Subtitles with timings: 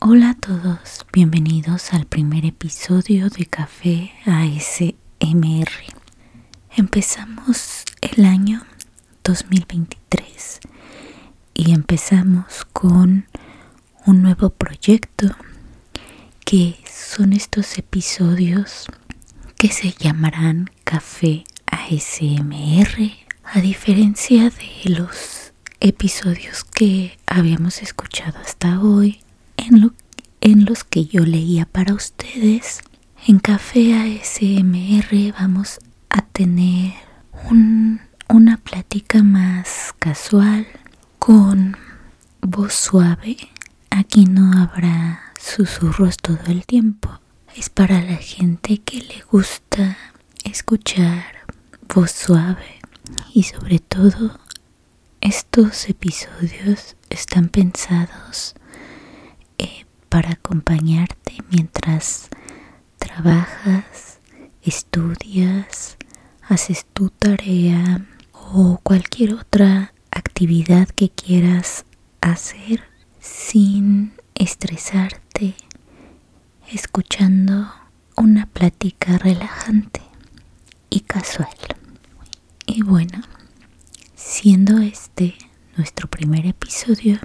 [0.00, 5.68] Hola a todos, bienvenidos al primer episodio de Café ASMR.
[6.76, 8.62] Empezamos el año
[9.24, 10.60] 2023
[11.52, 13.26] y empezamos con
[14.06, 15.34] un nuevo proyecto
[16.44, 18.86] que son estos episodios
[19.56, 23.10] que se llamarán Café ASMR
[23.42, 29.22] a diferencia de los episodios que habíamos escuchado hasta hoy
[30.40, 32.80] en, los que yo leía para ustedes.
[33.26, 36.94] En Café ASMR vamos a tener
[38.28, 40.66] una plática más casual
[41.18, 41.76] con
[42.40, 43.36] voz suave.
[43.90, 47.20] Aquí no habrá susurros todo el tiempo.
[47.54, 49.96] Es para la gente que le gusta
[50.44, 51.24] escuchar
[51.94, 52.80] voz suave
[53.34, 54.38] y sobre todo
[55.20, 58.54] estos episodios están pensados
[60.08, 62.28] para acompañarte mientras
[62.98, 64.20] trabajas,
[64.62, 65.96] estudias,
[66.42, 71.84] haces tu tarea o cualquier otra actividad que quieras
[72.20, 72.82] hacer
[73.20, 75.54] sin estresarte
[76.72, 77.72] escuchando
[78.16, 80.02] una plática relajante
[80.90, 81.56] y casual.
[82.66, 83.22] Y bueno,
[84.14, 85.34] siendo este
[85.76, 87.18] nuestro primer episodio,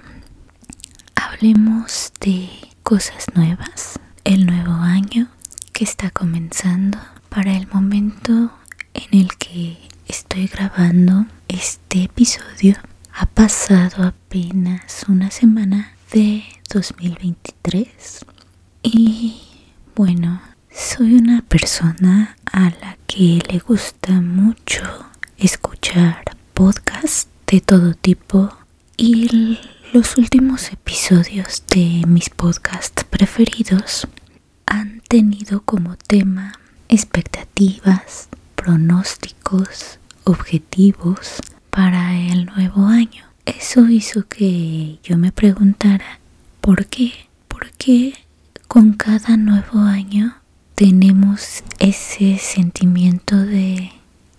[1.14, 2.48] hablemos de
[2.84, 5.28] cosas nuevas, el nuevo año
[5.72, 6.98] que está comenzando
[7.30, 8.52] para el momento
[8.92, 12.76] en el que estoy grabando este episodio.
[13.14, 18.26] Ha pasado apenas una semana de 2023
[18.82, 19.40] y
[19.96, 24.82] bueno, soy una persona a la que le gusta mucho
[25.38, 28.54] escuchar podcasts de todo tipo
[28.98, 29.58] y
[29.94, 34.08] los últimos episodios de mis podcasts preferidos
[34.66, 41.40] han tenido como tema expectativas, pronósticos, objetivos
[41.70, 43.24] para el nuevo año.
[43.46, 46.18] Eso hizo que yo me preguntara,
[46.60, 47.12] ¿por qué?
[47.46, 48.14] ¿Por qué
[48.66, 50.38] con cada nuevo año
[50.74, 53.92] tenemos ese sentimiento de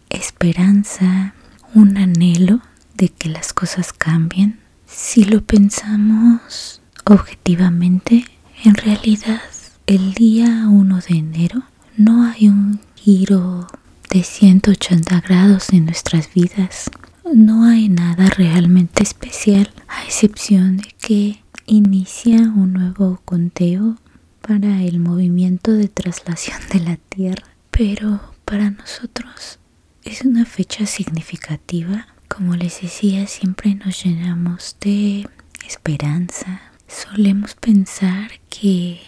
[0.09, 1.33] esperanza,
[1.73, 2.59] un anhelo
[2.95, 4.64] de que las cosas cambien.
[4.88, 8.25] Si lo pensamos objetivamente,
[8.63, 9.41] en realidad
[9.88, 11.63] el día 1 de enero
[11.97, 13.68] no hay un giro
[14.09, 16.90] de 180 grados en nuestras vidas.
[17.34, 23.97] No hay nada realmente especial a excepción de que inicia un nuevo conteo
[24.41, 29.59] para el movimiento de traslación de la Tierra, pero para nosotros
[30.03, 32.07] es una fecha significativa.
[32.28, 35.28] Como les decía, siempre nos llenamos de
[35.66, 36.62] esperanza.
[36.88, 39.02] Solemos pensar que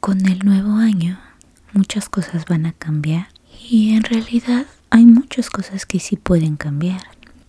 [0.00, 1.18] con el nuevo año
[1.72, 3.28] muchas cosas van a cambiar
[3.68, 7.02] y en realidad hay muchas cosas que sí pueden cambiar,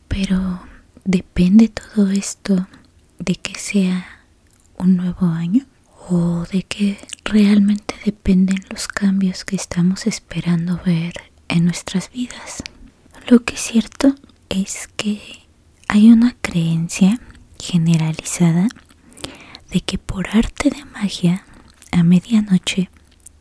[0.07, 0.61] pero
[1.05, 2.67] depende todo esto
[3.19, 4.05] de que sea
[4.77, 5.65] un nuevo año
[6.09, 11.13] o de que realmente dependen los cambios que estamos esperando ver
[11.47, 12.63] en nuestras vidas.
[13.27, 14.15] Lo que es cierto
[14.49, 15.21] es que
[15.87, 17.19] hay una creencia
[17.59, 18.67] generalizada
[19.71, 21.45] de que por arte de magia
[21.91, 22.89] a medianoche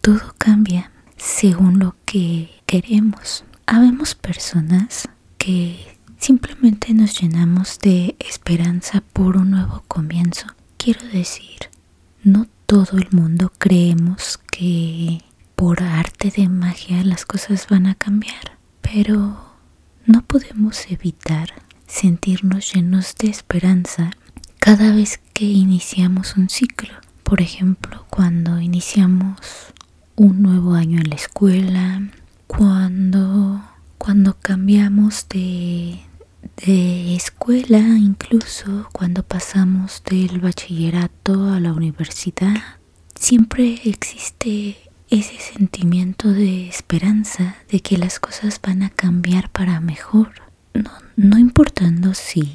[0.00, 3.44] todo cambia según lo que queremos.
[3.66, 10.46] Habemos personas que simplemente nos llenamos de esperanza por un nuevo comienzo.
[10.76, 11.70] Quiero decir,
[12.22, 15.22] no todo el mundo creemos que
[15.56, 19.47] por arte de magia las cosas van a cambiar, pero
[20.08, 21.52] no podemos evitar
[21.86, 24.10] sentirnos llenos de esperanza
[24.58, 26.94] cada vez que iniciamos un ciclo.
[27.22, 29.38] Por ejemplo, cuando iniciamos
[30.16, 32.08] un nuevo año en la escuela,
[32.46, 33.62] cuando,
[33.98, 36.00] cuando cambiamos de,
[36.64, 42.56] de escuela, incluso cuando pasamos del bachillerato a la universidad,
[43.14, 50.32] siempre existe ese sentimiento de esperanza de que las cosas van a cambiar para mejor.
[50.74, 52.54] No, no importando si,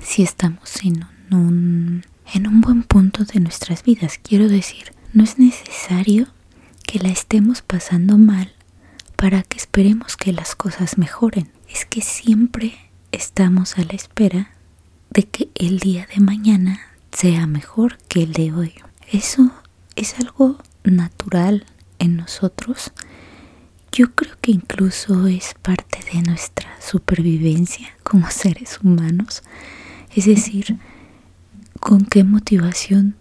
[0.00, 4.18] si estamos en un, en un buen punto de nuestras vidas.
[4.22, 6.28] Quiero decir, no es necesario
[6.86, 8.52] que la estemos pasando mal
[9.16, 11.50] para que esperemos que las cosas mejoren.
[11.68, 12.76] Es que siempre
[13.12, 14.52] estamos a la espera
[15.10, 16.80] de que el día de mañana
[17.10, 18.74] sea mejor que el de hoy.
[19.10, 19.50] Eso
[19.96, 21.64] es algo natural
[21.98, 22.92] en nosotros.
[23.92, 29.42] Yo creo que incluso es parte de nuestra supervivencia como seres humanos.
[30.14, 30.78] Es decir,
[31.80, 33.16] con qué motivación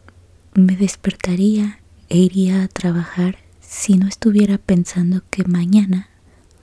[0.54, 6.10] me despertaría e iría a trabajar si no estuviera pensando que mañana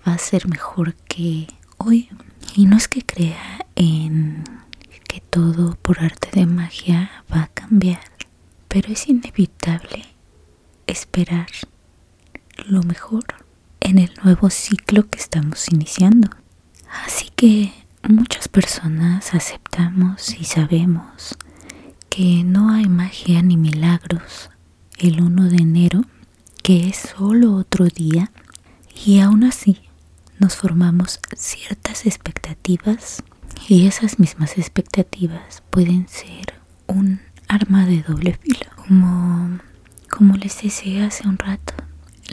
[0.07, 1.49] va a ser mejor que
[1.79, 2.09] hoy.
[2.57, 4.45] Y no es que crea en
[5.09, 8.01] que todo por arte de magia va a cambiar,
[8.69, 10.14] pero es inevitable
[10.87, 11.49] esperar
[12.67, 13.25] lo mejor
[13.81, 16.29] en el nuevo ciclo que estamos iniciando.
[17.07, 17.73] Así que
[18.09, 21.37] muchas personas aceptamos y sabemos
[22.11, 24.51] que no hay magia ni milagros
[24.99, 26.03] el 1 de enero,
[26.63, 28.31] que es solo otro día,
[29.05, 29.81] y aún así
[30.39, 33.23] nos formamos ciertas expectativas
[33.69, 36.55] y esas mismas expectativas pueden ser
[36.87, 38.67] un arma de doble filo.
[38.77, 39.59] Como,
[40.17, 41.75] como les decía hace un rato,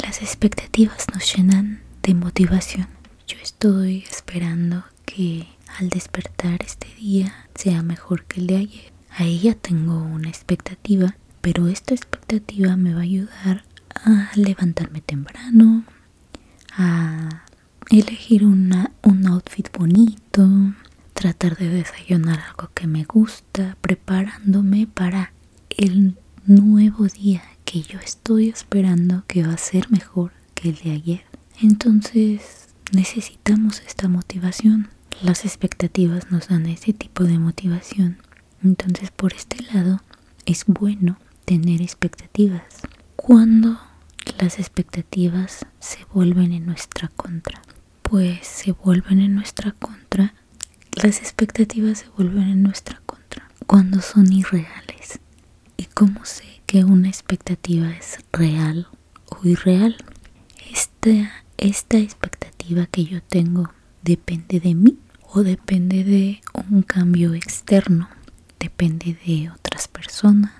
[0.03, 2.87] las expectativas nos llenan de motivación.
[3.27, 5.47] Yo estoy esperando que
[5.79, 8.93] al despertar este día sea mejor que el de ayer.
[9.09, 13.63] Ahí ya tengo una expectativa, pero esta expectativa me va a ayudar
[14.05, 15.83] a levantarme temprano,
[16.77, 17.45] a
[17.89, 20.47] elegir un outfit bonito,
[21.15, 25.33] tratar de desayunar algo que me gusta, preparándome para
[25.77, 27.41] el nuevo día
[27.71, 31.21] que yo estoy esperando que va a ser mejor que el de ayer.
[31.61, 34.89] Entonces necesitamos esta motivación.
[35.21, 38.17] Las expectativas nos dan ese tipo de motivación.
[38.61, 40.01] Entonces por este lado
[40.45, 42.81] es bueno tener expectativas.
[43.15, 43.79] Cuando
[44.37, 47.61] las expectativas se vuelven en nuestra contra,
[48.01, 50.33] pues se vuelven en nuestra contra,
[51.01, 55.21] las expectativas se vuelven en nuestra contra cuando son irreales.
[55.81, 58.87] ¿Y cómo sé que una expectativa es real
[59.25, 59.97] o irreal?
[60.71, 63.73] Esta, esta expectativa que yo tengo
[64.03, 64.99] depende de mí
[65.33, 68.09] o depende de un cambio externo,
[68.59, 70.53] depende de otras personas,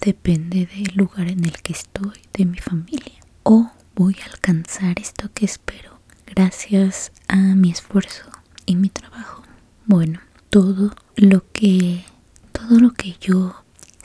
[0.00, 3.18] depende del lugar en el que estoy, de mi familia.
[3.42, 8.30] O voy a alcanzar esto que espero gracias a mi esfuerzo
[8.66, 9.42] y mi trabajo.
[9.84, 12.04] Bueno, todo lo que
[12.52, 13.61] todo lo que yo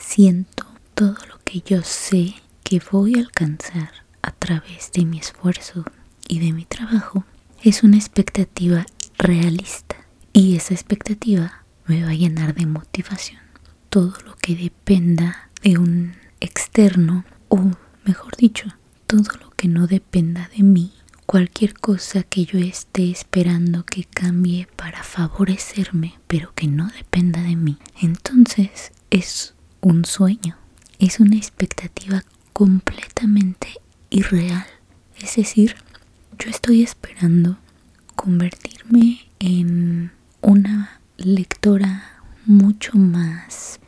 [0.08, 2.34] siento, todo lo que yo sé
[2.64, 5.84] que voy a alcanzar a través de mi esfuerzo
[6.26, 7.26] y de mi trabajo
[7.62, 8.86] es una expectativa
[9.18, 9.96] realista
[10.32, 13.42] y esa expectativa me va a llenar de motivación.
[13.90, 17.70] Todo lo que dependa de un externo o
[18.04, 18.66] mejor dicho,
[19.06, 20.90] todo lo que no dependa de mí,
[21.26, 27.56] cualquier cosa que yo esté esperando que cambie para favorecerme, pero que no dependa de
[27.56, 30.56] mí, entonces es un sueño,
[30.98, 33.68] es una expectativa completamente
[34.10, 34.66] irreal.
[35.16, 35.76] Es decir,
[36.38, 37.58] yo estoy esperando
[38.14, 43.80] convertirme en una lectora mucho más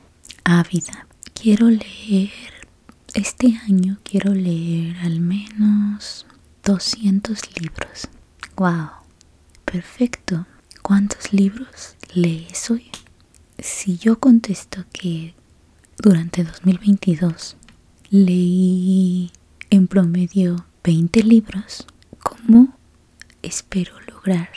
[0.45, 1.07] ávida.
[1.35, 2.31] Quiero leer,
[3.15, 6.27] este año quiero leer al menos
[6.65, 8.09] 200 libros.
[8.57, 8.91] ¡Wow!
[9.65, 10.47] Perfecto.
[10.83, 12.91] ¿Cuántos libros lees hoy?
[13.59, 15.35] Si yo contesto que
[16.00, 17.56] durante 2022
[18.11, 19.31] leí
[19.69, 21.87] en promedio 20 libros,
[22.23, 22.75] ¿cómo
[23.43, 24.49] espero lograr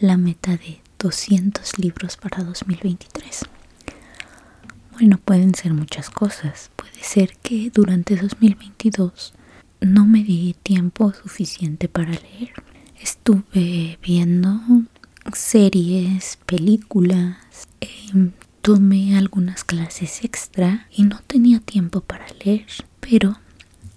[0.00, 3.42] la meta de 200 libros para 2023?
[4.92, 6.70] Bueno, pueden ser muchas cosas.
[6.76, 9.32] Puede ser que durante 2022
[9.80, 12.52] no me di tiempo suficiente para leer.
[13.00, 14.60] Estuve viendo
[15.32, 17.36] series, películas,
[17.80, 18.32] em,
[18.62, 22.66] tomé algunas clases extra y no tenía tiempo para leer.
[23.00, 23.38] Pero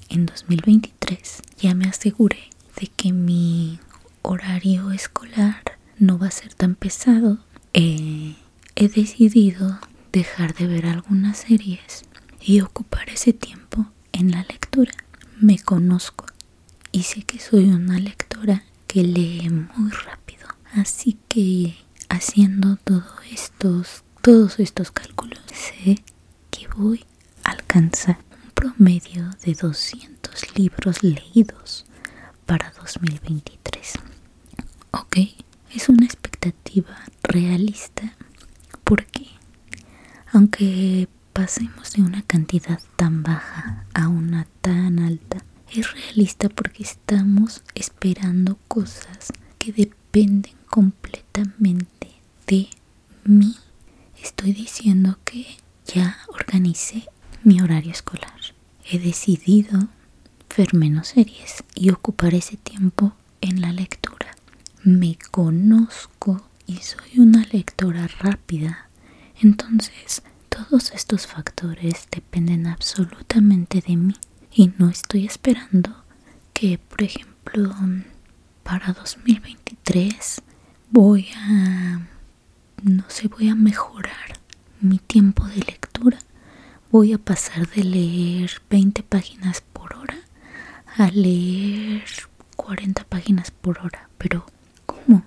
[0.10, 3.80] en 2023 ya me aseguré de que mi
[4.22, 5.64] horario escolar
[5.98, 7.40] no va a ser tan pesado.
[7.74, 8.36] Eh,
[8.76, 9.80] he decidido
[10.12, 12.06] dejar de ver algunas series
[12.42, 14.94] y ocupar ese tiempo en la lectura.
[15.40, 16.26] Me conozco
[16.92, 20.48] y sé que soy una lectora que lee muy rápido.
[20.74, 21.76] Así que
[22.10, 26.02] haciendo todos estos, todos estos cálculos, sé
[26.50, 27.06] que voy
[27.44, 31.86] a alcanzar un promedio de 200 libros leídos
[32.46, 33.96] para 2023.
[34.92, 35.18] Ok,
[35.76, 38.16] es una expectativa realista
[38.86, 39.28] porque
[40.32, 47.62] aunque pasemos de una cantidad tan baja a una tan alta, es realista porque estamos
[47.76, 52.08] esperando cosas que dependen completamente
[52.48, 52.70] de
[53.26, 53.58] mí.
[54.24, 55.46] Estoy diciendo que
[55.86, 57.04] ya organicé
[57.44, 58.40] mi horario escolar.
[58.90, 59.88] He decidido
[60.58, 64.36] ver menos series y ocupar ese tiempo en la lectura.
[64.84, 68.90] Me conozco y soy una lectora rápida
[69.42, 74.14] entonces, todos estos factores dependen absolutamente de mí
[74.54, 76.04] y no estoy esperando
[76.54, 77.76] que, por ejemplo,
[78.64, 80.42] para 2023
[80.92, 82.08] voy a,
[82.84, 84.40] no sé, voy a mejorar
[84.82, 86.20] mi tiempo de lectura.
[86.92, 90.18] Voy a pasar de leer 20 páginas por hora
[90.98, 92.04] a leer
[92.56, 94.10] 40 páginas por hora.
[94.18, 94.46] Pero,
[94.86, 95.24] ¿cómo?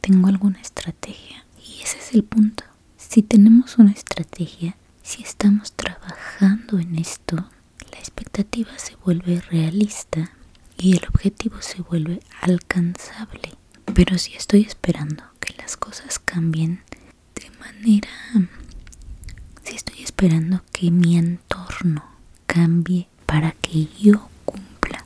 [0.00, 1.44] ¿Tengo alguna estrategia?
[1.64, 2.64] Y ese es el punto.
[2.96, 10.32] Si tenemos una estrategia, si estamos trabajando en esto, la expectativa se vuelve realista
[10.76, 13.52] y el objetivo se vuelve alcanzable.
[13.94, 16.82] Pero si estoy esperando que las cosas cambien
[17.72, 18.08] manera...
[19.64, 22.04] Si estoy esperando que mi entorno
[22.46, 25.04] cambie para que yo cumpla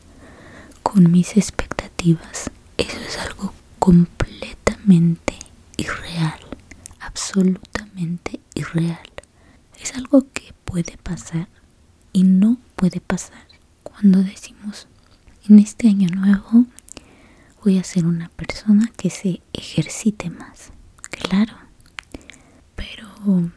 [0.82, 5.38] con mis expectativas, eso es algo completamente
[5.78, 6.38] irreal,
[7.00, 9.00] absolutamente irreal.
[9.80, 11.48] Es algo que puede pasar
[12.12, 13.46] y no puede pasar
[13.82, 14.88] cuando decimos
[15.48, 16.66] en este año nuevo
[17.64, 20.70] voy a ser una persona que se ejercite más.
[21.10, 21.54] Claro,
[23.22, 23.50] pero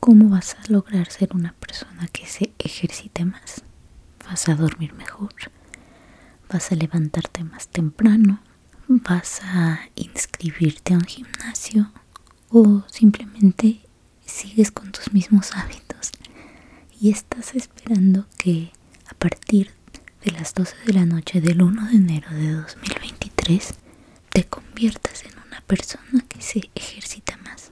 [0.00, 3.62] ¿cómo vas a lograr ser una persona que se ejercite más?
[4.26, 5.32] Vas a dormir mejor,
[6.48, 8.40] vas a levantarte más temprano,
[8.88, 11.90] vas a inscribirte a un gimnasio
[12.50, 13.80] o simplemente
[14.24, 16.12] sigues con tus mismos hábitos
[17.00, 18.72] y estás esperando que
[19.06, 19.72] a partir
[20.24, 23.74] de las 12 de la noche del 1 de enero de 2023
[24.30, 27.67] te conviertas en una persona que se ejercita más.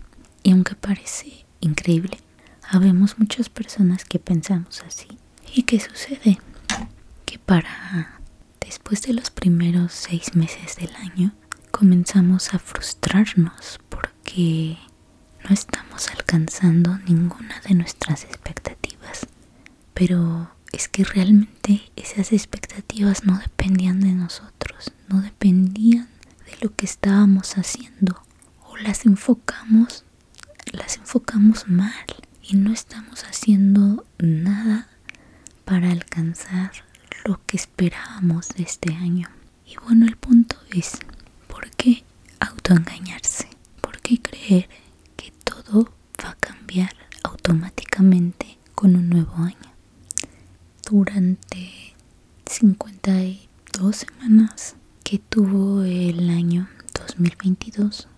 [0.46, 2.20] Y aunque parece increíble,
[2.70, 5.08] habemos muchas personas que pensamos así.
[5.52, 6.38] ¿Y qué sucede?
[7.24, 8.20] Que para
[8.60, 11.32] después de los primeros seis meses del año
[11.72, 14.78] comenzamos a frustrarnos porque
[15.42, 19.26] no estamos alcanzando ninguna de nuestras expectativas.
[19.94, 26.08] Pero es que realmente esas expectativas no dependían de nosotros, no dependían
[26.44, 28.22] de lo que estábamos haciendo
[28.60, 30.05] o las enfocamos,
[30.72, 32.04] las enfocamos mal
[32.42, 34.88] y no estamos haciendo nada
[35.64, 36.72] para alcanzar
[37.24, 39.28] lo que esperábamos de este año.
[39.66, 40.98] Y bueno, el punto es,
[41.48, 42.04] ¿por qué
[42.40, 43.48] autoengañarse?
[43.80, 44.68] ¿Por qué creer
[45.16, 45.92] que todo
[46.24, 46.94] va a cambiar
[47.24, 49.76] automáticamente con un nuevo año?
[50.90, 51.94] durante
[52.48, 58.08] 52 semanas que tuvo el año 2022,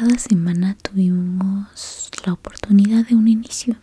[0.00, 3.76] cada semana tuvimos la oportunidad de un inicio.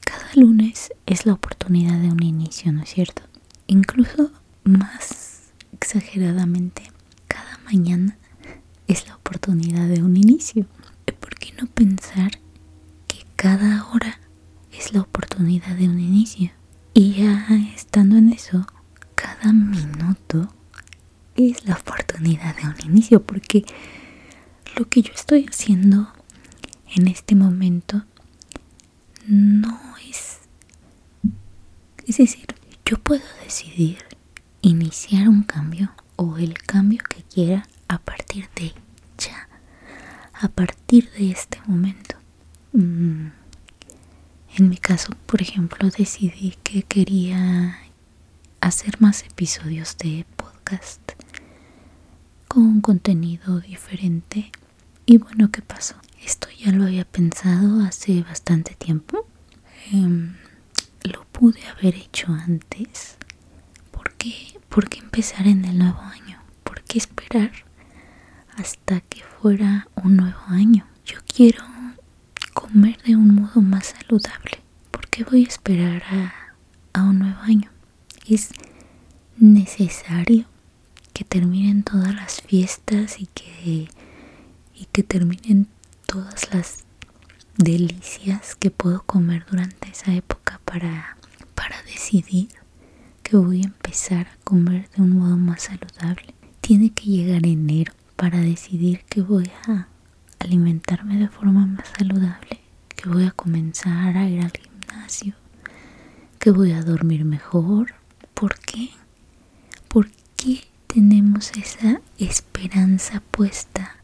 [0.00, 3.22] Cada lunes es la oportunidad de un inicio, ¿no es cierto?
[3.68, 4.32] Incluso
[4.64, 6.90] más exageradamente,
[7.28, 8.18] cada mañana
[8.88, 10.66] es la oportunidad de un inicio.
[11.20, 12.32] ¿Por qué no pensar
[13.06, 14.18] que cada hora
[14.72, 16.50] es la oportunidad de un inicio?
[16.94, 17.46] Y ya
[17.76, 18.66] estando en eso,
[19.14, 20.52] cada minuto
[21.36, 23.64] es la oportunidad de un inicio, porque
[24.76, 26.12] lo que yo estoy haciendo
[26.94, 28.04] en este momento
[29.26, 30.38] no es...
[32.06, 32.46] Es decir,
[32.84, 33.98] yo puedo decidir
[34.62, 38.72] iniciar un cambio o el cambio que quiera a partir de
[39.18, 39.48] ya,
[40.32, 42.16] a partir de este momento.
[42.72, 43.28] Mm,
[44.56, 47.78] en mi caso, por ejemplo, decidí que quería
[48.60, 51.00] hacer más episodios de podcast
[52.48, 54.50] con contenido diferente.
[55.12, 55.96] Y bueno, ¿qué pasó?
[56.24, 59.26] Esto ya lo había pensado hace bastante tiempo.
[59.90, 60.36] Em,
[61.02, 63.16] lo pude haber hecho antes.
[63.90, 64.32] ¿Por qué?
[64.68, 66.40] ¿Por qué empezar en el nuevo año?
[66.62, 67.50] ¿Por qué esperar
[68.56, 70.86] hasta que fuera un nuevo año?
[71.04, 71.64] Yo quiero
[72.54, 74.60] comer de un modo más saludable.
[74.92, 76.04] ¿Por qué voy a esperar
[76.94, 77.68] a, un nuevo año?
[78.28, 78.50] Es
[79.38, 80.44] necesario
[81.12, 83.88] que terminen todas las fiestas y que,
[84.80, 85.68] y que terminen
[86.06, 86.84] todas las
[87.56, 91.18] delicias que puedo comer durante esa época para,
[91.54, 92.48] para decidir
[93.22, 96.34] que voy a empezar a comer de un modo más saludable.
[96.62, 99.88] Tiene que llegar enero para decidir que voy a
[100.38, 105.34] alimentarme de forma más saludable, que voy a comenzar a ir al gimnasio,
[106.38, 107.94] que voy a dormir mejor.
[108.32, 108.90] ¿Por qué?
[109.88, 113.99] ¿Por qué tenemos esa esperanza puesta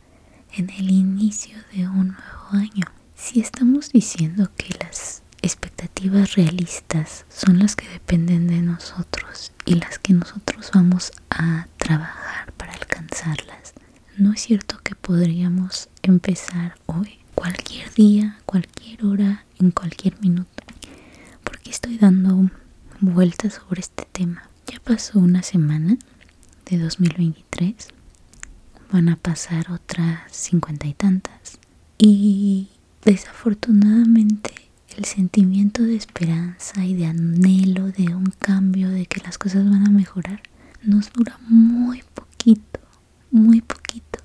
[0.56, 2.86] en el inicio de un nuevo año?
[3.14, 9.98] Si estamos diciendo que las expectativas realistas son las que dependen de nosotros y las
[9.98, 13.75] que nosotros vamos a trabajar para alcanzarlas,
[14.16, 20.50] ¿no es cierto que podríamos empezar hoy cualquier día, cualquier hora, en cualquier minuto.
[21.44, 22.50] Porque estoy dando
[23.00, 24.48] vueltas sobre este tema.
[24.66, 25.96] Ya pasó una semana
[26.68, 27.88] de 2023.
[28.92, 31.58] Van a pasar otras cincuenta y tantas.
[31.98, 32.68] Y
[33.04, 34.52] desafortunadamente
[34.96, 39.86] el sentimiento de esperanza y de anhelo de un cambio, de que las cosas van
[39.86, 40.40] a mejorar,
[40.82, 42.80] nos dura muy poquito,
[43.30, 44.20] muy poquito,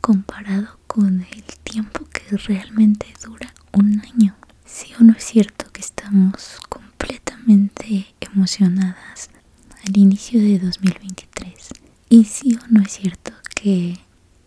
[0.00, 4.34] comparado con el tiempo que realmente dura un año.
[4.66, 9.30] Sí o no es cierto que estamos completamente emocionadas
[9.86, 11.70] al inicio de 2023.
[12.10, 13.32] Y sí o no es cierto
[13.64, 13.98] que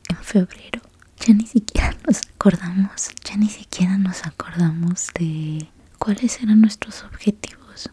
[0.10, 0.80] en febrero
[1.20, 7.90] ya ni siquiera nos acordamos, ya ni siquiera nos acordamos de cuáles eran nuestros objetivos.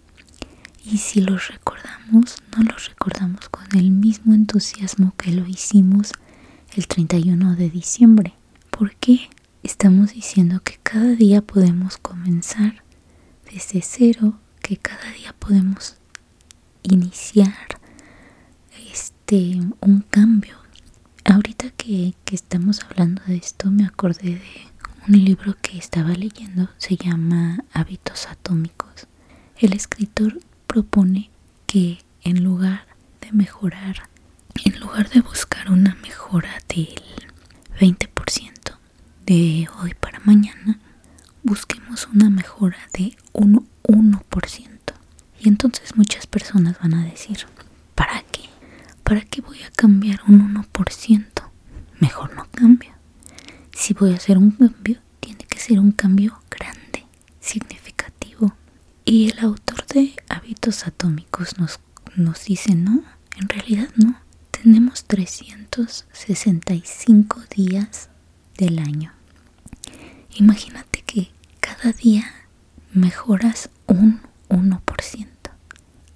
[0.85, 6.13] Y si los recordamos, no los recordamos con el mismo entusiasmo que lo hicimos
[6.77, 8.35] el 31 de diciembre.
[8.69, 9.31] ¿Por qué?
[9.63, 12.85] Estamos diciendo que cada día podemos comenzar
[13.51, 15.97] desde cero, que cada día podemos
[16.83, 17.81] iniciar
[18.93, 20.64] este un cambio
[21.25, 24.43] Ahorita que, estamos hablando de esto me acordé de
[25.09, 29.07] un libro que estaba leyendo, se llama Hábitos Atómicos.
[29.59, 31.31] El escritor propone
[31.67, 32.87] que en lugar
[33.21, 34.09] de mejorar,
[34.65, 36.95] en lugar de buscar una mejora del
[37.81, 38.79] 20%
[39.25, 40.79] de hoy para mañana,
[41.43, 44.69] busquemos una mejora de un 1%.
[45.41, 47.39] Y entonces muchas personas van a decir,
[47.95, 48.49] ¿para qué?
[49.05, 51.25] ¿Para qué voy a cambiar un 1%?
[52.01, 52.93] Mejor no cambio.
[53.73, 57.05] Si voy a hacer un cambio, tiene que ser un cambio grande,
[57.39, 58.55] significativo.
[59.05, 61.81] Y el autor de Hábitos Atómicos nos,
[62.17, 63.03] nos dice, no,
[63.37, 64.19] en realidad no.
[64.51, 68.09] Tenemos 365 días
[68.57, 69.13] del año.
[70.37, 71.31] Imagínate que
[71.61, 72.25] cada día
[72.95, 75.27] mejoras un 1%.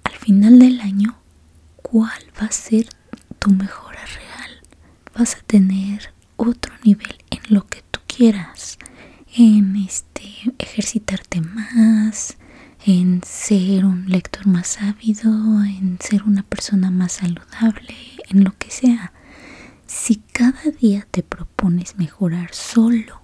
[0.03, 1.19] Al final del año
[1.91, 2.87] cuál va a ser
[3.39, 4.61] tu mejora real.
[5.17, 8.77] Vas a tener otro nivel en lo que tú quieras,
[9.35, 10.23] en este
[10.59, 12.37] ejercitarte más,
[12.85, 15.31] en ser un lector más ávido,
[15.63, 17.95] en ser una persona más saludable,
[18.29, 19.11] en lo que sea.
[19.87, 23.21] Si cada día te propones mejorar solo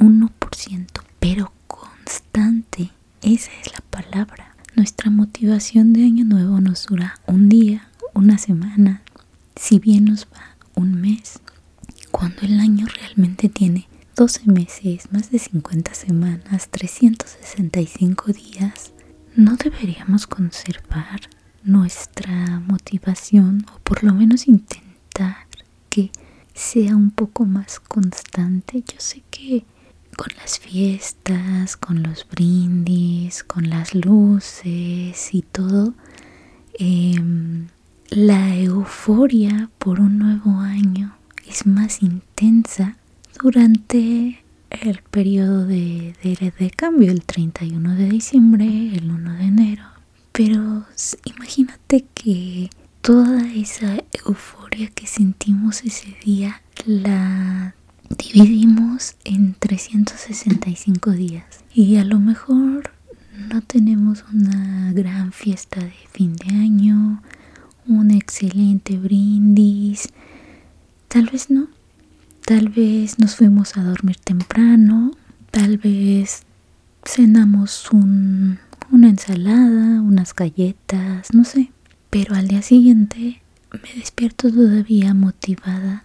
[0.00, 0.86] un 1%,
[1.20, 2.90] pero constante,
[3.22, 4.56] esa es la palabra.
[4.74, 9.02] Nuestra motivación de año nuevo nos dura un día, una semana,
[9.56, 11.40] si bien nos va un mes,
[12.10, 18.92] cuando el año realmente tiene 12 meses, más de 50 semanas, 365 días,
[19.34, 21.20] no deberíamos conservar
[21.64, 25.46] nuestra motivación o por lo menos intentar
[25.88, 26.10] que
[26.54, 28.82] sea un poco más constante.
[28.86, 29.64] Yo sé que
[30.16, 35.94] con las fiestas, con los brindis, con las luces y todo,
[36.78, 37.20] eh,
[38.14, 41.16] la euforia por un nuevo año
[41.48, 42.96] es más intensa
[43.42, 49.84] durante el periodo de, de, cambio, el 31 de diciembre, el 1 de enero.
[50.32, 50.84] Pero
[51.24, 52.70] imagínate que
[53.00, 57.74] toda esa euforia que sentimos ese día la
[58.18, 61.44] dividimos en 365 días.
[61.74, 62.90] Y a lo mejor
[63.50, 67.22] no tenemos una gran fiesta de fin de año,
[67.86, 70.08] un excelente brindis.
[71.08, 71.68] Tal vez no.
[72.44, 75.12] Tal vez nos fuimos a dormir temprano.
[75.50, 76.42] Tal vez
[77.04, 78.58] cenamos un,
[78.90, 81.70] una ensalada, unas galletas, no sé.
[82.10, 83.42] Pero al día siguiente
[83.72, 86.04] me despierto todavía motivada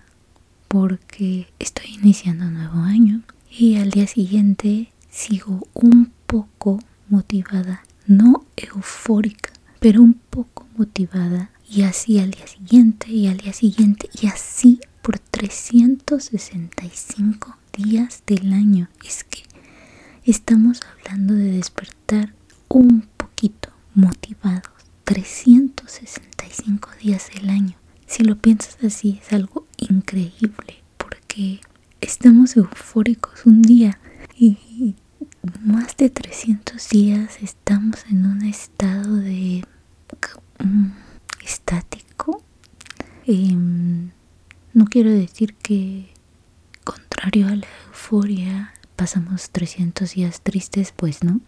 [0.67, 3.21] porque estoy iniciando un nuevo año.
[3.49, 11.83] Y al día siguiente sigo un poco motivada, no eufórica, pero un poco motivada y
[11.83, 18.89] así al día siguiente y al día siguiente y así por 365 días del año.
[19.05, 19.43] Es que
[20.23, 22.33] estamos hablando de despertar
[22.69, 24.71] un poquito motivados
[25.03, 27.75] 365 días del año.
[28.05, 31.59] Si lo piensas así es algo increíble porque
[32.01, 33.99] estamos eufóricos un día
[34.37, 34.95] y
[35.63, 39.63] más de 300 días estamos en un estado de
[40.63, 40.91] mm,
[41.43, 42.43] estático.
[43.26, 44.12] Em,
[44.74, 46.13] no quiero decir que,
[46.84, 51.41] contrario a la euforia, pasamos 300 días tristes, pues no.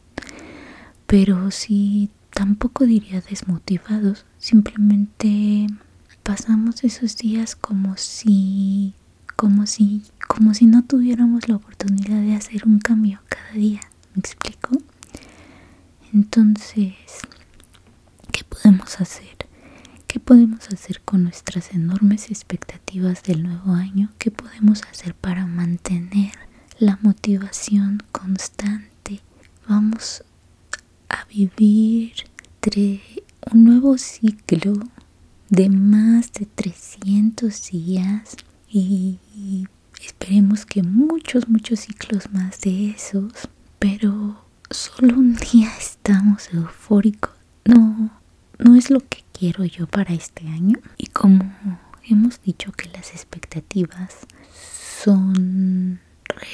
[1.08, 4.26] Pero sí, tampoco diría desmotivados.
[4.38, 5.68] Simplemente
[6.24, 8.94] pasamos esos días como si
[9.40, 13.80] como si, como si no tuviéramos la oportunidad de hacer un cambio cada día.
[14.14, 14.72] ¿Me explico?
[16.14, 16.94] Entonces,
[17.32, 17.39] ¿qué
[18.62, 19.48] podemos hacer?
[20.08, 24.10] ¿Qué podemos hacer con nuestras enormes expectativas del nuevo año?
[24.18, 26.32] ¿Qué podemos hacer para mantener
[26.78, 29.22] la motivación constante?
[29.68, 30.24] Vamos
[31.10, 32.14] a vivir
[33.52, 34.74] un nuevo ciclo
[35.50, 38.36] de más de 300 días
[38.70, 39.20] y
[40.04, 43.32] esperemos que muchos, muchos ciclos más de esos,
[43.80, 47.32] pero solo un día estamos eufóricos.
[47.66, 48.12] No,
[48.60, 50.78] no es lo que quiero yo para este año.
[50.98, 51.52] Y como
[52.08, 54.16] hemos dicho que las expectativas
[55.04, 56.00] son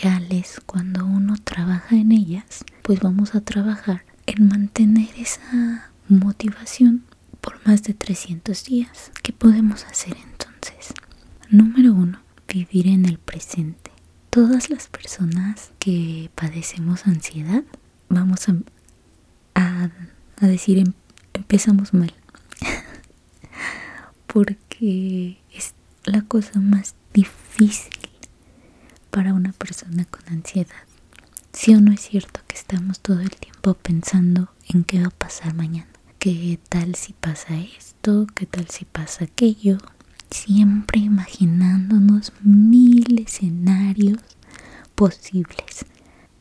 [0.02, 7.04] reales cuando uno trabaja en ellas, pues vamos a trabajar en mantener esa motivación
[7.42, 9.12] por más de 300 días.
[9.22, 10.94] ¿Qué podemos hacer entonces?
[11.50, 13.92] Número uno, vivir en el presente.
[14.30, 17.64] Todas las personas que padecemos ansiedad,
[18.10, 18.56] vamos a,
[19.56, 20.94] a, decir, em,
[21.36, 22.14] empezamos mal.
[24.28, 27.94] Porque es la cosa más difícil
[29.12, 30.84] para una persona con ansiedad.
[31.54, 35.12] Si o no es cierto que estamos todo el tiempo pensando en qué va a
[35.12, 35.88] pasar mañana.
[36.20, 38.28] ¿Qué tal si pasa esto?
[38.36, 39.78] ¿Qué tal si pasa aquello?
[40.32, 44.20] Siempre imaginándonos mil escenarios
[44.96, 45.86] posibles.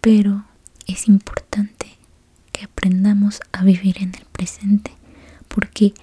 [0.00, 0.44] Pero
[0.86, 1.98] es importante
[2.50, 4.94] que aprendamos a vivir en el presente
[5.48, 5.94] porque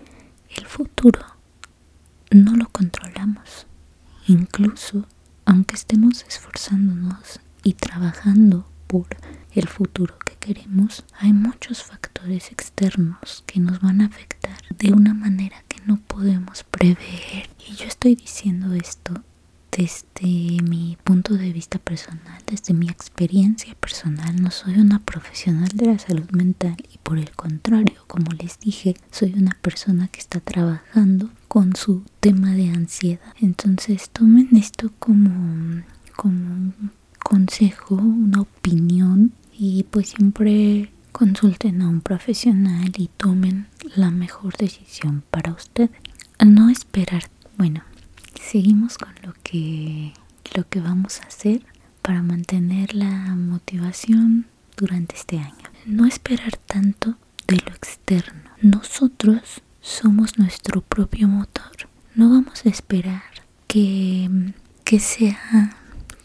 [0.58, 1.23] el futuro
[2.32, 3.67] no lo controlamos.
[4.27, 5.06] Incluso
[5.45, 9.06] aunque estemos esforzándonos y trabajando por
[9.54, 15.13] el futuro que queremos, hay muchos factores externos que nos van a afectar de una
[15.13, 17.47] manera que no podemos prever.
[17.69, 19.23] Y yo estoy diciendo esto
[19.71, 25.86] desde mi punto de vista personal, desde mi experiencia personal, no soy una profesional de
[25.86, 30.39] la salud mental y por el contrario, como les dije, soy una persona que está
[30.41, 33.34] trabajando con su tema de ansiedad.
[33.39, 35.84] Entonces tomen esto como,
[36.15, 36.91] como un
[37.23, 45.23] consejo, una opinión y pues siempre consulten a un profesional y tomen la mejor decisión
[45.31, 45.91] para ustedes.
[46.45, 47.84] No esperar, bueno,
[48.51, 50.11] seguimos con lo que
[50.57, 51.65] lo que vamos a hacer
[52.01, 55.69] para mantener la motivación durante este año.
[55.85, 57.15] No esperar tanto
[57.47, 58.41] de lo externo.
[58.61, 61.87] Nosotros somos nuestro propio motor.
[62.13, 63.23] No vamos a esperar
[63.67, 64.29] que,
[64.83, 65.77] que sea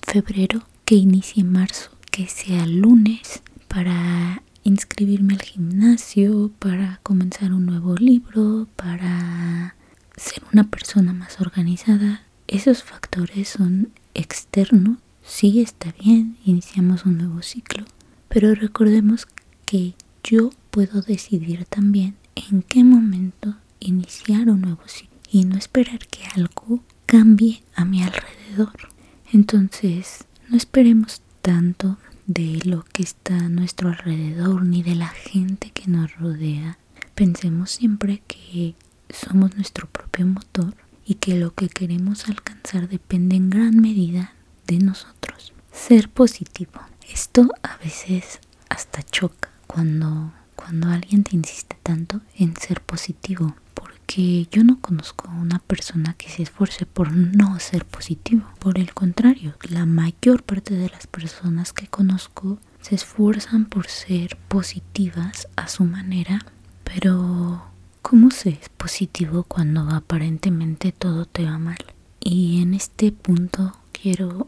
[0.03, 7.95] febrero, que inicie marzo, que sea lunes para inscribirme al gimnasio, para comenzar un nuevo
[7.95, 9.76] libro, para
[10.17, 14.99] ser una persona más organizada, esos factores son externos.
[15.25, 17.85] Sí, está bien, iniciamos un nuevo ciclo,
[18.29, 19.27] pero recordemos
[19.65, 26.07] que yo puedo decidir también en qué momento iniciar un nuevo ciclo y no esperar
[26.07, 28.89] que algo cambie a mi alrededor.
[29.33, 35.71] Entonces, no esperemos tanto de lo que está a nuestro alrededor ni de la gente
[35.71, 36.79] que nos rodea.
[37.15, 38.75] Pensemos siempre que
[39.11, 44.33] somos nuestro propio motor y que lo que queremos alcanzar depende en gran medida
[44.67, 45.53] de nosotros.
[45.73, 46.81] Ser positivo.
[47.09, 53.55] Esto a veces hasta choca cuando, cuando alguien te insiste tanto en ser positivo.
[53.75, 58.47] Porque yo no conozco a una persona que se esfuerce por no ser positivo.
[58.59, 64.37] Por el contrario, la mayor parte de las personas que conozco se esfuerzan por ser
[64.49, 66.45] positivas a su manera,
[66.85, 67.76] pero
[68.09, 71.79] ¿Cómo se es positivo cuando aparentemente todo te va mal?
[72.21, 74.47] Y en este punto quiero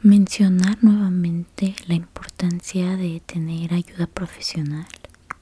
[0.00, 4.86] mencionar nuevamente la importancia de tener ayuda profesional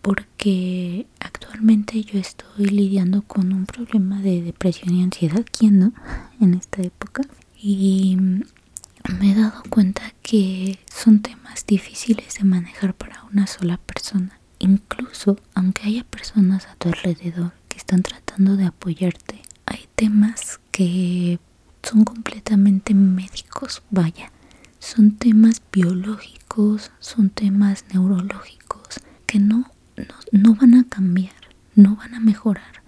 [0.01, 5.93] porque actualmente yo estoy lidiando con un problema de depresión y ansiedad, ¿quién no?
[6.41, 7.21] En esta época
[7.55, 14.41] y me he dado cuenta que son temas difíciles de manejar para una sola persona
[14.59, 21.39] Incluso aunque haya personas a tu alrededor que están tratando de apoyarte, hay temas que
[21.83, 24.31] son completamente médicos, vaya.
[24.79, 31.35] Son temas biológicos, son temas neurológicos que no, no, no van a cambiar,
[31.75, 32.83] no van a mejorar.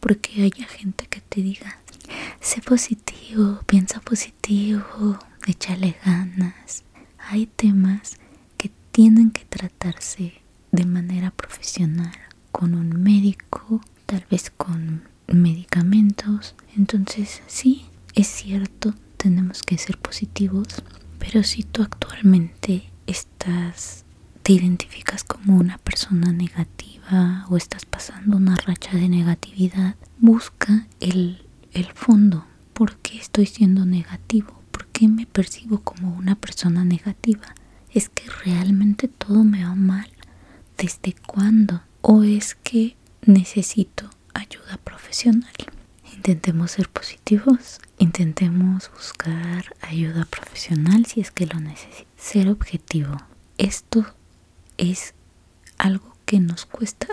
[0.00, 1.78] Porque haya gente que te diga,
[2.40, 6.84] sé positivo, piensa positivo, échale ganas.
[7.18, 8.16] Hay temas
[8.56, 10.40] que tienen que tratarse
[10.72, 12.12] de manera profesional
[12.52, 16.54] con un médico, tal vez con medicamentos.
[16.76, 20.66] Entonces sí, es cierto, tenemos que ser positivos,
[21.18, 24.04] pero si tú actualmente estás,
[24.42, 31.42] te identificas como una persona negativa o estás pasando una racha de negatividad, busca el,
[31.72, 32.44] el fondo.
[32.72, 34.62] ¿Por qué estoy siendo negativo?
[34.70, 37.54] ¿Por qué me percibo como una persona negativa?
[37.92, 40.10] ¿Es que realmente todo me va mal?
[40.80, 41.82] ¿Desde cuándo?
[42.00, 45.52] ¿O es que necesito ayuda profesional?
[46.14, 52.08] Intentemos ser positivos, intentemos buscar ayuda profesional si es que lo necesito.
[52.16, 53.14] Ser objetivo.
[53.58, 54.06] Esto
[54.78, 55.12] es
[55.76, 57.08] algo que nos cuesta,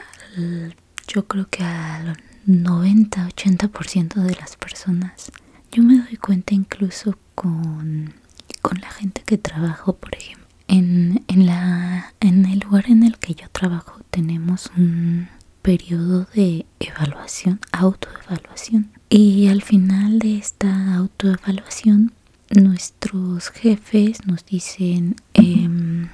[1.05, 2.15] yo creo que al
[2.47, 5.29] 90-80% de las personas.
[5.73, 8.13] Yo me doy cuenta incluso con,
[8.61, 13.17] con la gente que trabajo, por ejemplo en, en, la, en el lugar en el
[13.17, 15.29] que yo trabajo tenemos un
[15.61, 18.89] periodo de evaluación, autoevaluación.
[19.09, 22.13] Y al final de esta autoevaluación,
[22.49, 26.09] nuestros jefes nos dicen em,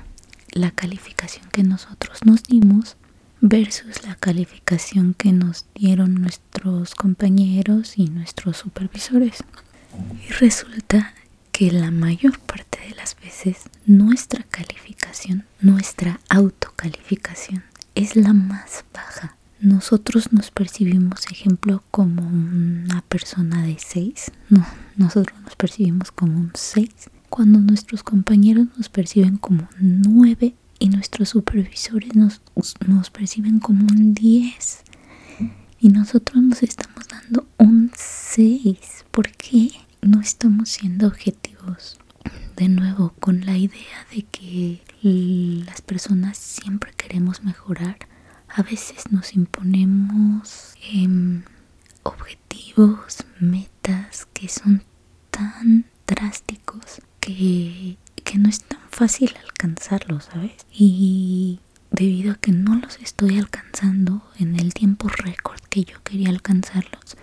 [0.52, 2.98] la calificación que nosotros nos dimos
[3.42, 9.44] versus la calificación que nos dieron nuestros compañeros y nuestros supervisores.
[10.28, 11.14] Y resulta
[11.54, 17.64] que la mayor parte de las veces nuestra calificación, nuestra autocalificación
[17.94, 19.38] es la más baja.
[19.62, 24.32] Nosotros nos percibimos, ejemplo, como una persona de 6.
[24.50, 24.66] No,
[24.98, 26.90] nosotros nos percibimos como un 6.
[27.30, 32.42] Cuando nuestros compañeros nos perciben como 9 y nuestros supervisores nos,
[32.88, 34.84] nos perciben como un 10.
[35.80, 39.06] Y nosotros nos estamos dando un 6.
[39.12, 39.70] ¿Por qué?
[40.04, 41.43] no estamos siendo objetivos.
[42.56, 47.98] De nuevo, con la idea de que las personas siempre queremos mejorar,
[48.48, 51.44] a veces nos imponemos em,
[52.04, 54.84] objetivos, metas que son
[55.32, 60.66] tan drásticos que, que no es tan fácil alcanzarlos, ¿sabes?
[60.72, 61.60] Y
[61.92, 67.18] debido a que no los estoy alcanzando en el tiempo récord que yo quería alcanzarlos,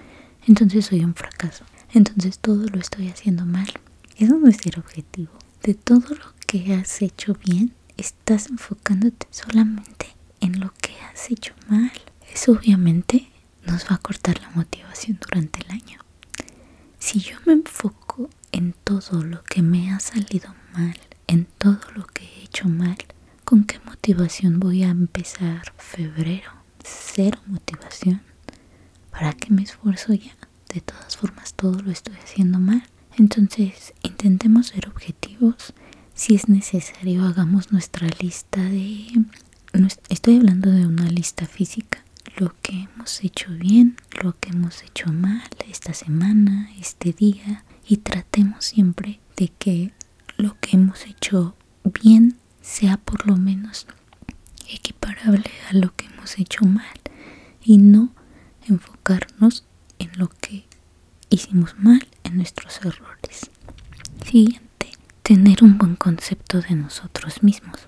[0.47, 3.69] entonces soy un fracaso entonces todo lo estoy haciendo mal.
[4.21, 5.33] Eso no es el objetivo.
[5.63, 11.55] De todo lo que has hecho bien, estás enfocándote solamente en lo que has hecho
[11.69, 11.91] mal.
[12.33, 13.31] Eso obviamente
[13.67, 16.01] nos va a cortar la motivación durante el año.
[16.99, 22.07] Si yo me enfoco en todo lo que me ha salido mal, en todo lo
[22.07, 22.99] que he hecho mal,
[23.47, 26.53] ¿con qué motivación voy a empezar febrero?
[26.85, 28.21] Cero motivación.
[29.11, 30.37] ¿Para qué me esfuerzo ya?
[30.73, 32.85] de todas formas todo lo estoy haciendo mal.
[33.19, 35.75] Entonces intentemos ser objetivos.
[36.15, 39.07] Si es necesario, hagamos nuestra lista de...
[40.09, 42.05] Estoy hablando de una lista física.
[42.37, 47.65] Lo que hemos hecho bien, lo que hemos hecho mal esta semana, este día.
[47.87, 49.93] Y tratemos siempre de que
[50.37, 51.57] lo que hemos hecho
[52.03, 53.87] bien sea por lo menos
[54.69, 56.85] equiparable a lo que hemos hecho mal.
[57.63, 58.13] Y no
[58.67, 59.65] enfocarnos
[59.99, 60.65] en lo que
[61.29, 63.51] hicimos mal, nuestros errores.
[64.25, 64.91] Siguiente,
[65.23, 67.81] tener un buen concepto de nosotros mismos.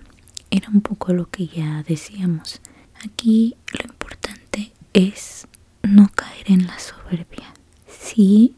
[0.50, 2.60] Era un poco lo que ya decíamos.
[3.04, 5.46] Aquí lo importante es
[5.82, 7.52] no caer en la soberbia.
[7.86, 8.54] Sí,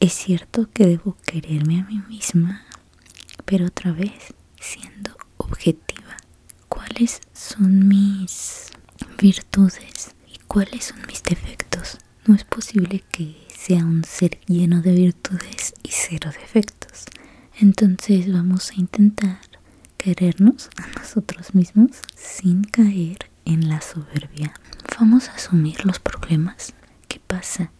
[0.00, 2.64] es cierto que debo quererme a mí misma,
[3.44, 6.16] pero otra vez siendo objetiva.
[6.68, 8.70] ¿Cuáles son mis
[9.20, 11.98] virtudes y cuáles son mis defectos?
[12.24, 17.06] No es posible que sea un ser lleno de virtudes y cero defectos.
[17.58, 19.40] Entonces vamos a intentar
[19.98, 24.54] querernos a nosotros mismos sin caer en la soberbia.
[25.00, 26.74] Vamos a asumir los problemas.
[27.08, 27.72] ¿Qué pasa?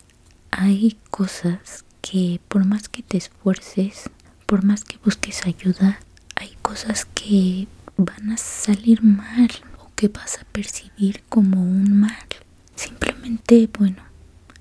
[0.50, 4.11] Hay cosas que por más que te esfuerces,
[4.46, 6.00] por más que busques ayuda,
[6.35, 12.26] hay cosas que van a salir mal o que vas a percibir como un mal.
[12.74, 14.02] Simplemente, bueno,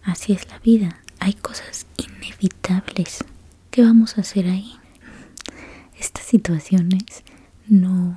[0.04, 1.00] Así es la vida.
[1.20, 3.24] Hay cosas inevitables.
[3.70, 4.74] ¿Qué vamos a hacer ahí?
[6.00, 7.24] Estas situaciones
[7.68, 8.16] nos,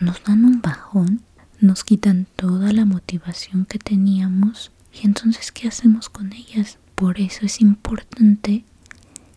[0.00, 1.22] nos dan un bajón,
[1.60, 6.78] nos quitan toda la motivación que teníamos y entonces ¿qué hacemos con ellas?
[6.94, 8.64] Por eso es importante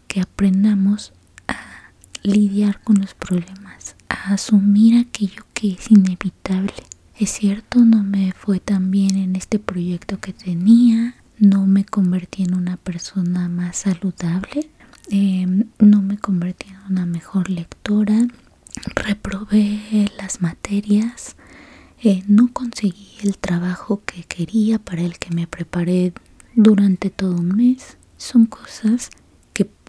[0.08, 1.14] que aprendamos
[1.48, 1.58] a
[2.24, 6.74] lidiar con los problemas, a asumir aquello que es inevitable.
[7.18, 12.44] Es cierto, no me fue tan bien en este proyecto que tenía, no me convertí
[12.44, 14.70] en una persona más saludable,
[15.10, 18.28] em, no me convertí en una mejor lectora,
[18.96, 21.36] reprobé las materias,
[22.04, 26.14] eh, no conseguí el trabajo que quería para el que me preparé
[26.56, 27.98] durante todo un mes.
[28.18, 29.10] Son cosas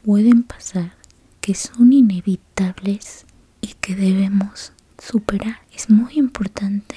[0.08, 0.92] pueden pasar,
[1.40, 3.26] que son inevitables
[3.61, 5.61] y que debemos superar.
[5.70, 6.96] Es muy importante,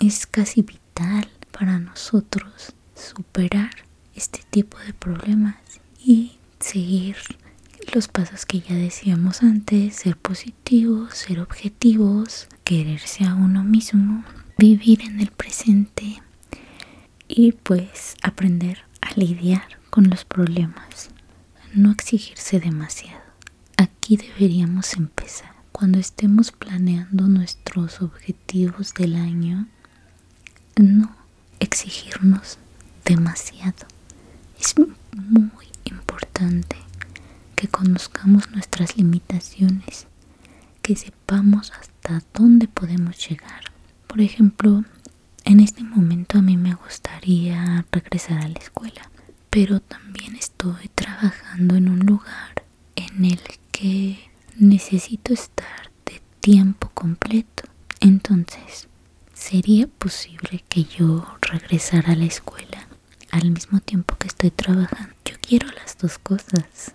[0.00, 3.70] es casi vital para nosotros superar
[4.14, 5.56] este tipo de problemas
[6.04, 7.16] y seguir
[7.94, 14.24] los pasos que ya decíamos antes, ser positivos, ser objetivos, quererse a uno mismo,
[14.56, 16.22] vivir en el presente
[17.28, 21.10] y pues aprender a lidiar con los problemas,
[21.74, 23.20] no exigirse demasiado.
[23.76, 25.52] Aquí deberíamos empezar.
[25.72, 29.66] Cuando estemos planeando nuestros objetivos del año,
[30.76, 31.14] no
[31.58, 32.58] exigirnos
[33.04, 33.86] demasiado.
[34.58, 34.74] Es
[35.12, 36.76] muy importante
[37.56, 40.06] que conozcamos nuestras limitaciones,
[40.82, 43.72] que sepamos hasta dónde podemos llegar.
[44.06, 44.84] Por ejemplo,
[45.44, 49.10] en este momento a mí me gustaría regresar a la escuela,
[49.50, 52.64] pero también estoy trabajando en un lugar
[52.96, 57.64] en el que necesito estar de tiempo completo.
[58.00, 58.88] Entonces,
[59.34, 62.88] ¿sería posible que yo regresara a la escuela
[63.32, 65.14] al mismo tiempo que estoy trabajando?
[65.24, 66.92] Yo quiero las dos cosas.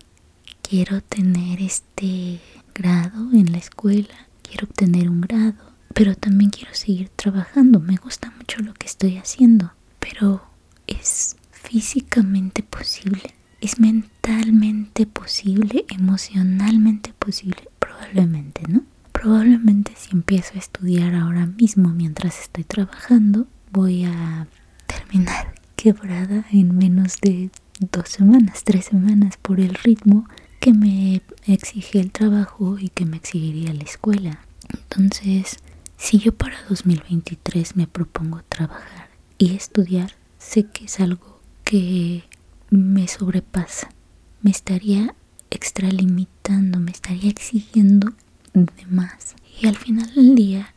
[0.62, 2.40] Quiero tener este
[2.74, 7.80] grado en la escuela, quiero obtener un grado, pero también quiero seguir trabajando.
[7.80, 10.44] Me gusta mucho lo que estoy haciendo, pero
[10.86, 18.84] es físicamente posible, es mentalmente posible, emocionalmente posible, probablemente, ¿no?
[19.12, 24.48] Probablemente si empiezo a estudiar ahora mismo mientras estoy trabajando, voy a
[24.86, 30.28] terminar quebrada en menos de dos semanas, tres semanas por el ritmo
[30.60, 34.40] que me exige el trabajo y que me exigiría la escuela.
[34.74, 35.60] Entonces,
[35.96, 42.24] si yo para 2023 me propongo trabajar y estudiar, sé que es algo que
[42.72, 43.90] me sobrepasa.
[44.42, 45.16] Me estaría
[45.52, 48.14] extralimitando, me estaría exigiendo
[48.54, 49.36] de más.
[49.62, 50.74] Y al final del día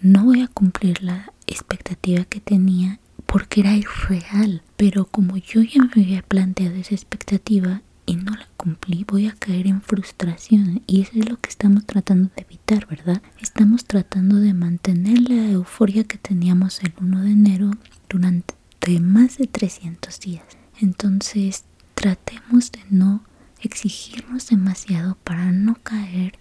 [0.00, 4.62] no voy a cumplir la expectativa que tenía porque era irreal.
[4.76, 9.34] Pero como yo ya me había planteado esa expectativa y no la cumplí, voy a
[9.34, 10.82] caer en frustración.
[10.86, 13.22] Y eso es lo que estamos tratando de evitar, ¿verdad?
[13.40, 17.70] Estamos tratando de mantener la euforia que teníamos el 1 de enero
[18.08, 18.54] durante
[19.00, 20.44] más de 300 días.
[20.80, 23.22] Entonces, tratemos de no
[23.60, 26.38] exigirnos demasiado para no caer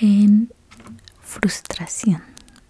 [0.00, 0.50] en
[1.20, 2.22] frustración.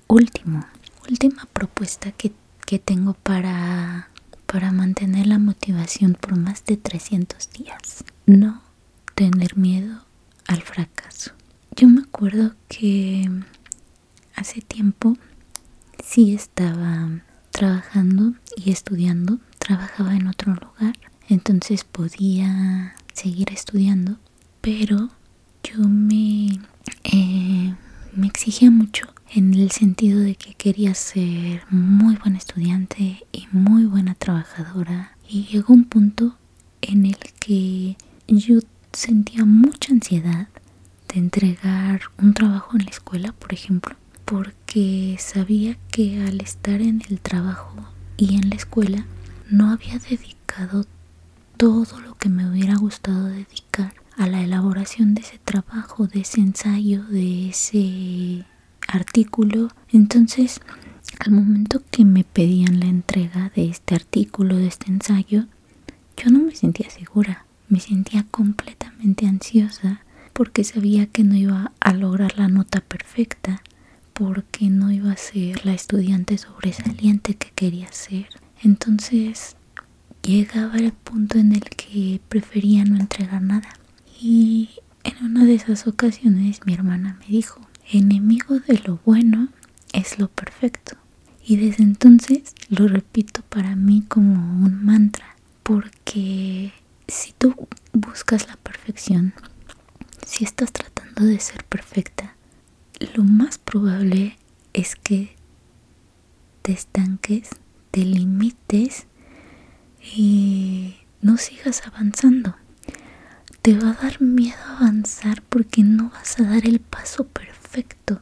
[0.08, 0.66] Último,
[1.08, 2.32] última propuesta que,
[2.66, 4.10] que tengo para,
[4.46, 8.04] para mantener la motivación por más de 300 días.
[8.26, 8.62] No
[9.14, 10.04] tener miedo
[10.46, 11.32] al fracaso.
[11.74, 13.30] Yo me acuerdo que
[14.34, 15.16] hace tiempo
[16.16, 17.10] sí estaba
[17.50, 19.38] trabajando y estudiando.
[19.58, 20.96] Trabajaba en otro lugar,
[21.28, 24.16] entonces podía seguir estudiando,
[24.62, 25.10] pero
[25.62, 26.58] yo me,
[27.04, 27.74] eh,
[28.14, 33.84] me exigía mucho en el sentido de que quería ser muy buena estudiante y muy
[33.84, 36.38] buena trabajadora y llegó un punto
[36.80, 38.60] en el que yo
[38.94, 40.48] sentía mucha ansiedad
[41.12, 43.96] de entregar un trabajo en la escuela, por ejemplo,
[44.26, 47.76] porque sabía que al estar en el trabajo
[48.16, 49.06] y en la escuela
[49.48, 50.84] no había dedicado
[51.56, 56.40] todo lo que me hubiera gustado dedicar a la elaboración de ese trabajo, de ese
[56.40, 58.44] ensayo, de ese
[58.88, 59.68] artículo.
[59.92, 60.60] Entonces,
[61.20, 65.46] al momento que me pedían la entrega de este artículo, de este ensayo,
[66.16, 70.00] yo no me sentía segura, me sentía completamente ansiosa
[70.32, 73.62] porque sabía que no iba a lograr la nota perfecta,
[74.16, 78.28] porque no iba a ser la estudiante sobresaliente que quería ser.
[78.62, 79.56] Entonces
[80.22, 83.68] llegaba el punto en el que prefería no entregar nada.
[84.18, 84.70] Y
[85.04, 87.60] en una de esas ocasiones mi hermana me dijo,
[87.92, 89.48] enemigo de lo bueno
[89.92, 90.96] es lo perfecto.
[91.44, 96.72] Y desde entonces lo repito para mí como un mantra, porque
[97.06, 97.54] si tú
[97.92, 99.34] buscas la perfección,
[100.26, 102.35] si estás tratando de ser perfecta,
[103.14, 104.38] lo más probable
[104.72, 105.36] es que
[106.62, 107.50] te estanques,
[107.90, 109.06] te limites
[110.14, 112.56] y no sigas avanzando.
[113.62, 118.20] Te va a dar miedo avanzar porque no vas a dar el paso perfecto.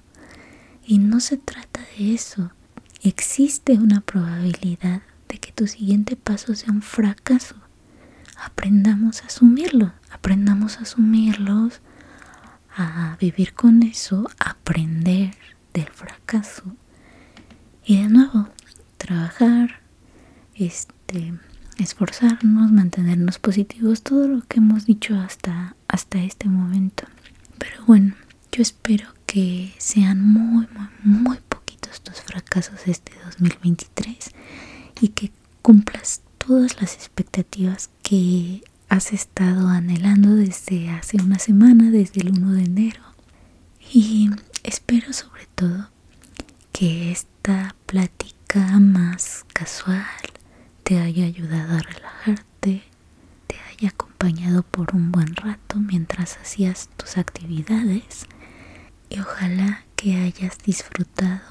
[0.86, 2.50] Y no se trata de eso.
[3.02, 7.56] Existe una probabilidad de que tu siguiente paso sea un fracaso.
[8.36, 11.80] Aprendamos a asumirlo, aprendamos a asumirlos,
[12.76, 15.34] a vivir con eso, aprender
[15.72, 16.62] del fracaso
[17.84, 18.48] y de nuevo
[18.96, 19.80] trabajar,
[20.54, 21.34] este,
[21.78, 27.04] esforzarnos, mantenernos positivos, todo lo que hemos dicho hasta, hasta este momento.
[27.58, 28.14] Pero bueno,
[28.52, 34.30] yo espero que sean muy, muy, muy poquitos tus fracasos este 2023
[35.00, 38.62] y que cumplas todas las expectativas que
[38.94, 43.02] has estado anhelando desde hace una semana, desde el 1 de enero.
[43.92, 44.30] Y
[44.62, 45.90] espero sobre todo
[46.70, 50.06] que esta plática más casual
[50.84, 52.84] te haya ayudado a relajarte,
[53.48, 58.26] te haya acompañado por un buen rato mientras hacías tus actividades
[59.08, 61.42] y ojalá que hayas disfrutado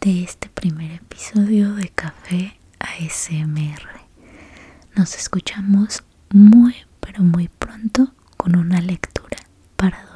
[0.00, 3.82] de este primer episodio de Café ASMR.
[4.94, 6.04] Nos escuchamos
[6.36, 9.38] muy pero muy pronto con una lectura
[9.76, 10.15] para.